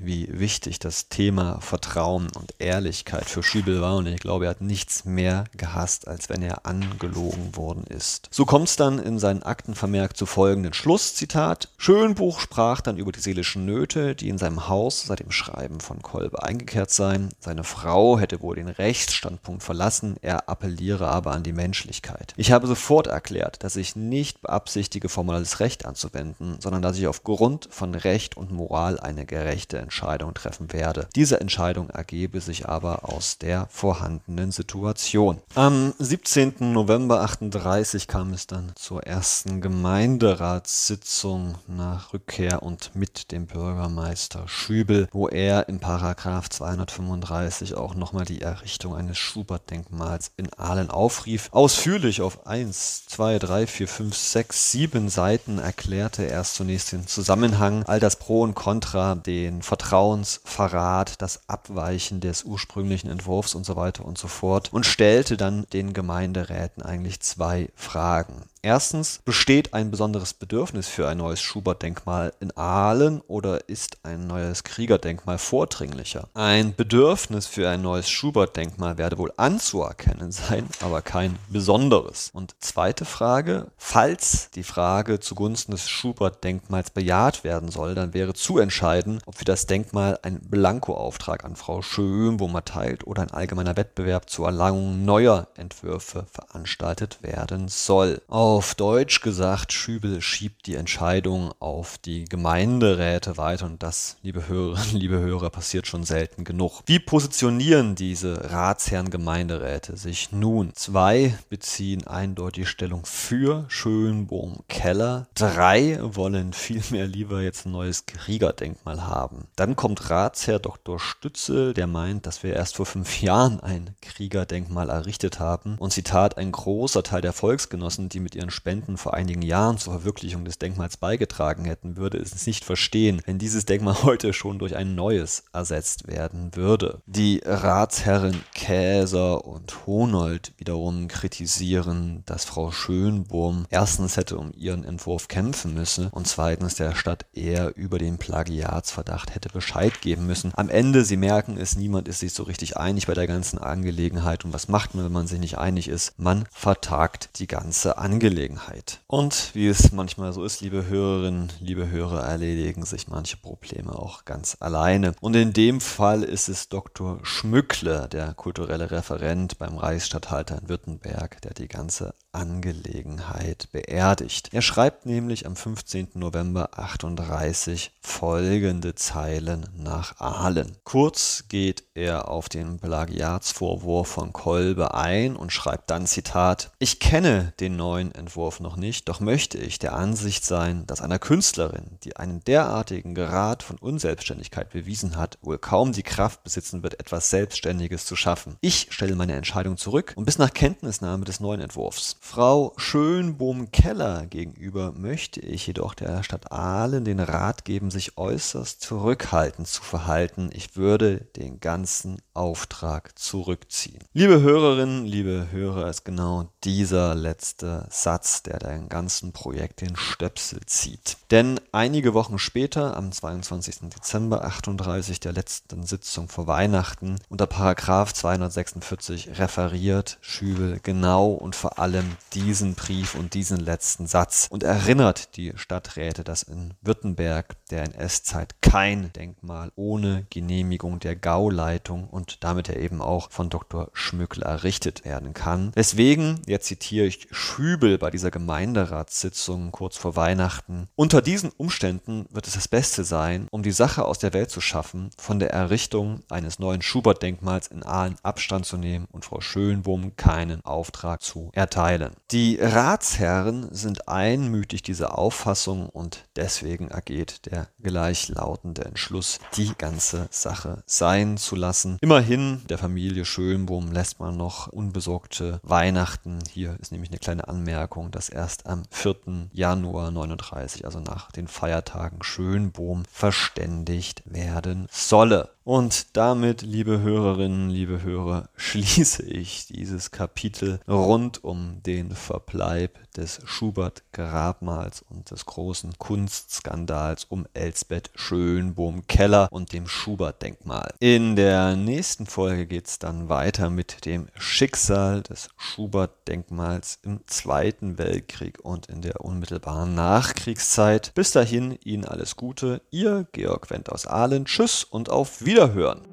wie 0.01 0.27
wichtig 0.39 0.79
das 0.79 1.09
Thema 1.09 1.59
Vertrauen 1.61 2.27
und 2.35 2.53
Ehrlichkeit 2.59 3.25
für 3.25 3.43
Schübel 3.47 3.81
war 3.81 3.95
und 3.95 4.07
ich 4.07 4.19
glaube, 4.19 4.45
er 4.45 4.51
hat 4.51 4.61
nichts 4.61 5.05
mehr 5.05 5.45
gehasst, 5.55 6.07
als 6.07 6.29
wenn 6.29 6.41
er 6.41 6.65
angelogen 6.65 7.55
worden 7.55 7.85
ist. 7.85 8.27
So 8.29 8.45
kommt 8.45 8.67
es 8.67 8.75
dann 8.75 8.99
in 8.99 9.19
seinen 9.19 9.43
Aktenvermerk 9.43 10.17
zu 10.17 10.25
folgenden 10.25 10.73
Schlusszitat. 10.73 11.69
Schönbuch 11.77 12.39
sprach 12.39 12.81
dann 12.81 12.97
über 12.97 13.11
die 13.11 13.19
seelischen 13.19 13.65
Nöte, 13.65 14.15
die 14.15 14.29
in 14.29 14.37
seinem 14.37 14.67
Haus 14.67 15.03
seit 15.03 15.19
dem 15.19 15.31
Schreiben 15.31 15.79
von 15.79 16.01
Kolbe 16.01 16.43
eingekehrt 16.43 16.91
seien. 16.91 17.29
Seine 17.39 17.63
Frau 17.63 18.19
hätte 18.19 18.41
wohl 18.41 18.55
den 18.55 18.67
Rechtsstandpunkt 18.67 19.63
verlassen, 19.63 20.17
er 20.21 20.49
appelliere 20.49 21.07
aber 21.07 21.31
an 21.31 21.43
die 21.43 21.53
Menschlichkeit. 21.53 22.33
Ich 22.37 22.51
habe 22.51 22.67
sofort 22.67 23.07
erklärt, 23.07 23.63
dass 23.63 23.75
ich 23.77 23.95
nicht 23.95 24.41
beabsichtige, 24.41 25.09
formales 25.09 25.59
Recht 25.59 25.85
anzuwenden, 25.85 26.57
sondern 26.59 26.81
dass 26.81 26.97
ich 26.97 27.07
aufgrund 27.07 27.69
von 27.71 27.95
Recht 27.95 28.35
und 28.35 28.51
Moral 28.51 28.99
eine 28.99 29.25
gerechte 29.25 29.77
Entscheidung 29.77 30.33
treffen 30.33 30.73
werde. 30.73 31.07
Diese 31.15 31.39
Entscheidung 31.39 31.89
ergebe 31.89 32.41
sich 32.41 32.67
aber 32.67 33.07
aus 33.07 33.36
der 33.41 33.67
vorhandenen 33.69 34.51
Situation. 34.51 35.39
Am 35.55 35.93
17. 35.99 36.55
November 36.59 37.21
38 37.21 38.07
kam 38.07 38.33
es 38.33 38.47
dann 38.47 38.71
zur 38.75 39.03
ersten 39.03 39.61
Gemeinderatssitzung 39.61 41.55
nach 41.67 42.13
Rückkehr 42.13 42.63
und 42.63 42.95
mit 42.95 43.31
dem 43.31 43.45
Bürgermeister 43.45 44.47
Schübel, 44.47 45.07
wo 45.11 45.27
er 45.27 45.69
im 45.69 45.79
Paragraph 45.79 46.49
235 46.49 47.75
auch 47.75 47.93
nochmal 47.95 48.25
die 48.25 48.41
Errichtung 48.41 48.95
eines 48.95 49.17
Schubert-Denkmals 49.17 50.31
in 50.37 50.51
Aalen 50.53 50.89
aufrief. 50.89 51.49
Ausführlich 51.51 52.21
auf 52.21 52.47
1, 52.47 53.05
2, 53.07 53.39
3, 53.39 53.67
4, 53.67 53.87
5, 53.87 54.15
6, 54.15 54.71
7 54.71 55.09
Seiten 55.09 55.59
erklärte 55.59 56.29
er 56.29 56.43
zunächst 56.43 56.91
den 56.91 57.07
Zusammenhang, 57.07 57.83
all 57.83 57.99
das 57.99 58.15
Pro 58.15 58.41
und 58.41 58.55
Contra, 58.55 59.15
den 59.15 59.61
Vertrauensverrat, 59.61 61.21
das 61.21 61.41
Abweichen 61.47 62.19
des 62.19 62.43
ursprünglichen 62.43 63.09
Entwurfs 63.09 63.26
und 63.27 63.65
so 63.65 63.75
weiter 63.75 64.05
und 64.05 64.17
so 64.17 64.27
fort 64.27 64.71
und 64.71 64.85
stellte 64.85 65.37
dann 65.37 65.65
den 65.73 65.93
Gemeinderäten 65.93 66.81
eigentlich 66.81 67.19
zwei 67.19 67.69
Fragen. 67.75 68.43
Erstens, 68.67 69.21
besteht 69.23 69.73
ein 69.73 69.91
besonderes 69.91 70.33
Bedürfnis 70.33 70.89
für 70.89 71.07
ein 71.07 71.19
neues 71.19 71.39
Schubert-Denkmal 71.39 72.33
in 72.41 72.51
Aalen 72.57 73.21
oder 73.21 73.69
ist 73.69 73.99
ein 74.03 74.27
neues 74.27 74.65
Kriegerdenkmal 74.65 75.37
vordringlicher? 75.37 76.27
Ein 76.33 76.75
Bedürfnis 76.75 77.47
für 77.47 77.69
ein 77.69 77.81
neues 77.81 78.09
Schubert-Denkmal 78.09 78.97
werde 78.97 79.19
wohl 79.19 79.31
anzuerkennen 79.37 80.33
sein, 80.33 80.67
aber 80.81 81.01
kein 81.01 81.39
besonderes. 81.47 82.31
Und 82.33 82.55
zweite 82.59 83.05
Frage, 83.05 83.67
falls 83.77 84.49
die 84.51 84.63
Frage 84.63 85.21
zugunsten 85.21 85.71
des 85.71 85.87
Schubert-Denkmals 85.87 86.89
bejaht 86.89 87.45
werden 87.45 87.69
soll, 87.71 87.95
dann 87.95 88.13
wäre 88.13 88.33
zu 88.33 88.57
entscheiden, 88.57 89.21
ob 89.25 89.35
für 89.35 89.45
das 89.45 89.67
Denkmal 89.67 90.19
ein 90.23 90.41
Blankoauftrag 90.41 91.45
an 91.45 91.55
Frau 91.55 91.81
Schönbohm 91.81 92.55
erteilt 92.55 93.07
oder 93.07 93.16
ein 93.21 93.31
allgemeiner 93.31 93.77
Wettbewerb 93.77 94.29
zur 94.29 94.47
Erlangung 94.47 95.05
neuer 95.05 95.47
Entwürfe 95.55 96.25
veranstaltet 96.31 97.19
werden 97.21 97.67
soll. 97.67 98.21
Auf 98.27 98.75
Deutsch 98.75 99.21
gesagt, 99.21 99.73
Schübel 99.73 100.21
schiebt 100.21 100.67
die 100.67 100.75
Entscheidung 100.75 101.51
auf 101.59 101.97
die 101.97 102.25
Gemeinderäte 102.25 103.37
weiter 103.37 103.65
und 103.65 103.83
das, 103.83 104.17
liebe 104.21 104.47
Hörerinnen, 104.47 104.95
liebe 104.99 105.19
Hörer, 105.19 105.49
passiert 105.49 105.87
schon 105.87 106.03
selten 106.03 106.43
genug. 106.43 106.81
Wie 106.85 106.99
positionieren 106.99 107.95
diese 107.95 108.51
Ratsherren 108.51 109.09
Gemeinderäte 109.09 109.97
sich 109.97 110.31
nun? 110.31 110.73
Zwei 110.73 111.37
beziehen 111.49 112.05
eindeutig 112.07 112.69
Stellung 112.69 113.05
für 113.05 113.65
Schönbohm 113.67 114.63
Keller. 114.67 115.27
Drei 115.35 115.99
wollen 116.01 116.53
vielmehr 116.53 117.07
lieber 117.07 117.41
jetzt 117.41 117.65
ein 117.65 117.71
neues 117.71 118.05
Kriegerdenkmal 118.05 119.05
haben. 119.05 119.47
Dann 119.55 119.75
kommt 119.75 120.09
Ratsherr 120.09 120.59
Dr. 120.59 120.99
Stützel, 120.99 121.73
der 121.73 121.87
meint, 121.87 122.25
dass 122.25 122.43
wir 122.43 122.53
erst 122.53 122.75
vor 122.75 122.85
fünf 122.85 123.06
Jahren 123.21 123.59
ein 123.59 123.95
Kriegerdenkmal 124.01 124.89
errichtet 124.89 125.39
haben. 125.39 125.75
Und 125.79 125.93
Zitat, 125.93 126.37
ein 126.37 126.51
großer 126.51 127.03
Teil 127.03 127.21
der 127.21 127.33
Volksgenossen, 127.33 128.09
die 128.09 128.19
mit 128.19 128.35
ihren 128.35 128.49
Spenden 128.49 128.97
vor 128.97 129.13
einigen 129.13 129.41
Jahren 129.41 129.77
zur 129.77 129.93
Verwirklichung 129.93 130.45
des 130.45 130.59
Denkmals 130.59 130.97
beigetragen 130.97 131.65
hätten, 131.65 131.97
würde 131.97 132.17
es 132.17 132.45
nicht 132.45 132.65
verstehen, 132.65 133.21
wenn 133.25 133.39
dieses 133.39 133.65
Denkmal 133.65 133.95
heute 134.03 134.33
schon 134.33 134.59
durch 134.59 134.75
ein 134.75 134.95
neues 134.95 135.43
ersetzt 135.53 136.07
werden 136.07 136.55
würde. 136.55 137.01
Die 137.05 137.41
Ratsherren 137.45 138.43
Käser 138.53 139.45
und 139.45 139.87
Honold 139.87 140.53
wiederum 140.57 141.07
kritisieren, 141.07 142.23
dass 142.25 142.45
Frau 142.45 142.71
Schönbohm 142.71 143.65
erstens 143.69 144.17
hätte 144.17 144.37
um 144.37 144.51
ihren 144.53 144.83
Entwurf 144.83 145.27
kämpfen 145.27 145.73
müssen 145.73 146.07
und 146.07 146.27
zweitens 146.27 146.75
der 146.75 146.95
Stadt 146.95 147.25
eher 147.33 147.75
über 147.75 147.99
den 147.99 148.17
Plagiatsverdacht 148.17 149.33
hätte 149.35 149.49
Bescheid 149.49 150.01
geben 150.01 150.25
müssen. 150.25 150.51
Am 150.55 150.69
Ende, 150.69 151.03
sie 151.05 151.17
merken 151.17 151.57
es, 151.57 151.75
niemand 151.75 152.07
ist 152.07 152.19
sich 152.19 152.33
so 152.33 152.43
richtig 152.43 152.77
einig 152.77 152.86
bei 153.07 153.13
der 153.13 153.27
ganzen 153.27 153.59
Angelegenheit 153.59 154.45
und 154.45 154.53
was 154.53 154.67
macht 154.67 154.95
man, 154.95 155.05
wenn 155.05 155.11
man 155.11 155.27
sich 155.27 155.39
nicht 155.39 155.57
einig 155.57 155.87
ist? 155.87 156.17
Man 156.17 156.45
vertagt 156.51 157.39
die 157.39 157.47
ganze 157.47 157.97
Angelegenheit. 157.97 158.17
Angelegenheit. 158.17 158.99
Und 159.07 159.51
wie 159.53 159.67
es 159.67 159.91
manchmal 159.91 160.33
so 160.33 160.43
ist, 160.43 160.61
liebe 160.61 160.87
Hörerinnen, 160.87 161.51
liebe 161.59 161.89
Hörer, 161.89 162.23
erledigen 162.23 162.85
sich 162.85 163.07
manche 163.07 163.37
Probleme 163.37 163.93
auch 163.93 164.25
ganz 164.25 164.57
alleine. 164.59 165.13
Und 165.21 165.35
in 165.35 165.53
dem 165.53 165.81
Fall 165.81 166.23
ist 166.23 166.49
es 166.49 166.69
Dr. 166.69 167.19
Schmückle, 167.23 168.07
der 168.09 168.33
kulturelle 168.33 168.91
Referent 168.91 169.57
beim 169.57 169.77
Reichsstatthalter 169.77 170.59
in 170.61 170.69
Württemberg, 170.69 171.41
der 171.41 171.53
die 171.53 171.67
ganze 171.67 172.13
Angelegenheit 172.31 173.69
beerdigt. 173.71 174.49
Er 174.53 174.61
schreibt 174.61 175.05
nämlich 175.05 175.45
am 175.45 175.55
15. 175.55 176.09
November 176.13 176.77
38 176.77 177.91
folgende 178.01 178.95
Zeilen 178.95 179.67
nach 179.75 180.19
Aalen. 180.19 180.77
Kurz 180.83 181.45
geht 181.49 181.83
er 181.93 182.29
auf 182.29 182.49
den 182.49 182.76
Plagiatsvorwurf 182.79 184.07
von 184.07 184.31
Kolbe 184.31 184.93
ein 184.93 185.35
und 185.35 185.51
schreibt 185.51 185.89
dann 185.89 186.07
Zitat 186.07 186.71
Ich 186.79 186.99
kenne 186.99 187.53
den 187.59 187.75
neuen 187.75 188.13
Entwurf 188.13 188.59
noch 188.59 188.77
nicht, 188.77 189.09
doch 189.09 189.19
möchte 189.19 189.57
ich 189.57 189.79
der 189.79 189.93
Ansicht 189.93 190.45
sein, 190.45 190.85
dass 190.87 191.01
einer 191.01 191.19
Künstlerin, 191.19 191.97
die 192.03 192.15
einen 192.15 192.43
derartigen 192.43 193.15
Grad 193.15 193.63
von 193.63 193.77
Unselbstständigkeit 193.77 194.69
bewiesen 194.69 195.17
hat, 195.17 195.37
wohl 195.41 195.57
kaum 195.57 195.91
die 195.91 196.03
Kraft 196.03 196.43
besitzen 196.43 196.83
wird, 196.83 196.99
etwas 196.99 197.29
Selbstständiges 197.29 198.05
zu 198.05 198.15
schaffen. 198.15 198.57
Ich 198.61 198.87
stelle 198.91 199.15
meine 199.15 199.35
Entscheidung 199.35 199.77
zurück 199.77 200.13
und 200.15 200.25
bis 200.25 200.37
nach 200.37 200.53
Kenntnisnahme 200.53 201.25
des 201.25 201.39
neuen 201.39 201.61
Entwurfs. 201.61 202.15
Frau 202.21 202.73
Schönbohm-Keller 202.77 204.27
gegenüber 204.27 204.93
möchte 204.93 205.41
ich 205.41 205.67
jedoch 205.67 205.93
der 205.93 206.23
Stadt 206.23 206.51
Aalen 206.51 207.03
den 207.03 207.19
Rat 207.19 207.65
geben, 207.65 207.91
sich 207.91 208.17
äußerst 208.17 208.81
zurückhaltend 208.81 209.67
zu 209.67 209.83
verhalten. 209.83 210.49
Ich 210.53 210.77
würde 210.77 211.27
den 211.35 211.59
ganzen 211.59 212.21
Auftrag 212.33 212.66
zurückziehen. 213.15 214.03
Liebe 214.13 214.41
Hörerinnen, 214.41 215.05
liebe 215.05 215.47
Hörer, 215.51 215.89
ist 215.89 216.05
genau 216.05 216.49
dieser 216.63 217.15
letzte 217.15 217.87
Satz, 217.89 218.43
der 218.43 218.59
dem 218.59 218.89
ganzen 218.89 219.31
Projekt 219.31 219.81
den 219.81 219.95
Stöpsel 219.95 220.59
zieht. 220.65 221.17
Denn 221.31 221.59
einige 221.71 222.13
Wochen 222.13 222.39
später, 222.39 222.95
am 222.95 223.11
22. 223.11 223.89
Dezember 223.89 224.43
38, 224.43 225.19
der 225.19 225.33
letzten 225.33 225.85
Sitzung 225.85 226.29
vor 226.29 226.47
Weihnachten, 226.47 227.15
unter 227.29 227.47
Paragraph 227.47 228.13
246 228.13 229.39
referiert 229.39 230.17
Schübel 230.21 230.79
genau 230.83 231.31
und 231.31 231.55
vor 231.55 231.79
allem 231.79 232.17
diesen 232.33 232.75
Brief 232.75 233.15
und 233.15 233.33
diesen 233.33 233.59
letzten 233.59 234.07
Satz 234.07 234.47
und 234.49 234.63
erinnert 234.63 235.35
die 235.37 235.53
Stadträte, 235.55 236.23
dass 236.23 236.43
in 236.43 236.73
Württemberg 236.81 237.55
der 237.69 237.83
NS-Zeit 237.83 238.61
kein 238.61 239.11
Denkmal 239.13 239.71
ohne 239.75 240.25
Genehmigung 240.29 240.99
der 240.99 241.15
Gauleitung 241.15 242.07
und 242.09 242.43
damit 242.43 242.56
damit 242.57 242.69
er 242.69 242.77
eben 242.77 243.03
auch 243.03 243.29
von 243.29 243.51
Dr. 243.51 243.89
Schmückler 243.93 244.47
errichtet 244.47 245.05
werden 245.05 245.35
kann. 245.35 245.71
Deswegen, 245.75 246.41
jetzt 246.47 246.65
zitiere 246.65 247.05
ich 247.05 247.27
Schübel 247.29 247.99
bei 247.99 248.09
dieser 248.09 248.31
Gemeinderatssitzung 248.31 249.71
kurz 249.71 249.95
vor 249.95 250.15
Weihnachten, 250.15 250.87
unter 250.95 251.21
diesen 251.21 251.51
Umständen 251.51 252.25
wird 252.31 252.47
es 252.47 252.55
das 252.55 252.67
Beste 252.67 253.03
sein, 253.03 253.47
um 253.51 253.61
die 253.61 253.71
Sache 253.71 254.05
aus 254.05 254.17
der 254.17 254.33
Welt 254.33 254.49
zu 254.49 254.59
schaffen, 254.59 255.11
von 255.19 255.37
der 255.37 255.51
Errichtung 255.51 256.21
eines 256.29 256.57
neuen 256.57 256.81
Schubert-Denkmals 256.81 257.67
in 257.67 257.83
Aalen 257.83 258.15
Abstand 258.23 258.65
zu 258.65 258.77
nehmen 258.77 259.05
und 259.11 259.25
Frau 259.25 259.39
Schönbohm 259.39 260.15
keinen 260.15 260.65
Auftrag 260.65 261.21
zu 261.21 261.51
erteilen. 261.53 262.13
Die 262.31 262.57
Ratsherren 262.59 263.67
sind 263.71 264.07
einmütig 264.07 264.81
dieser 264.81 265.15
Auffassung 265.19 265.89
und 265.89 266.23
deswegen 266.35 266.87
ergeht 266.87 267.45
der 267.45 267.67
gleichlautende 267.83 268.83
Entschluss, 268.85 269.39
die 269.55 269.73
ganze 269.77 270.27
Sache 270.31 270.81
sein 270.87 271.37
zu 271.37 271.55
lassen. 271.55 271.97
Immerhin, 272.01 272.46
der 272.69 272.77
Familie 272.77 273.25
Schönbohm 273.25 273.91
lässt 273.91 274.19
man 274.19 274.37
noch 274.37 274.67
unbesorgte 274.67 275.59
Weihnachten. 275.63 276.39
Hier 276.51 276.77
ist 276.79 276.91
nämlich 276.91 277.09
eine 277.09 277.19
kleine 277.19 277.47
Anmerkung, 277.47 278.11
dass 278.11 278.29
erst 278.29 278.65
am 278.65 278.83
4. 278.89 279.49
Januar 279.51 280.11
39, 280.11 280.85
also 280.85 280.99
nach 280.99 281.31
den 281.31 281.47
Feiertagen 281.47 282.23
Schönbohm, 282.23 283.03
verständigt 283.11 284.23
werden 284.25 284.87
solle. 284.91 285.49
Und 285.67 286.15
damit, 286.15 286.61
liebe 286.61 287.01
Hörerinnen, 287.01 287.69
liebe 287.69 288.01
Hörer, 288.01 288.47
schließe 288.55 289.23
ich 289.23 289.67
dieses 289.67 290.11
Kapitel 290.11 290.79
rund 290.87 291.43
um 291.43 291.83
den 291.83 292.11
Verbleib 292.11 292.97
des 293.17 293.41
Schubert-Grabmals 293.43 295.03
und 295.09 295.29
des 295.29 295.45
großen 295.45 295.97
Kunstskandals 295.97 297.25
um 297.25 297.47
Elsbeth 297.53 298.11
Schönbohm-Keller 298.15 299.49
und 299.51 299.73
dem 299.73 299.89
Schubert-Denkmal. 299.89 300.93
In 300.99 301.35
der 301.35 301.75
nächsten 301.75 302.27
Folge 302.37 302.67
geht 302.67 302.85
es 302.85 302.99
dann 302.99 303.29
weiter 303.29 303.71
mit 303.71 304.05
dem 304.05 304.27
Schicksal 304.35 305.23
des 305.23 305.49
Schubert-Denkmals 305.57 306.99
im 307.01 307.21
Zweiten 307.25 307.97
Weltkrieg 307.97 308.59
und 308.63 308.85
in 308.85 309.01
der 309.01 309.21
unmittelbaren 309.21 309.95
Nachkriegszeit. 309.95 311.15
Bis 311.15 311.31
dahin 311.31 311.79
Ihnen 311.83 312.05
alles 312.05 312.35
Gute, 312.35 312.83
Ihr 312.91 313.25
Georg 313.31 313.71
Wendt 313.71 313.91
aus 313.91 314.05
Aalen. 314.05 314.45
Tschüss 314.45 314.83
und 314.83 315.09
auf 315.09 315.45
Wiederhören. 315.45 316.07